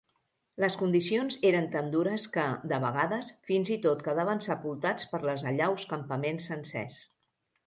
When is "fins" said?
3.51-3.71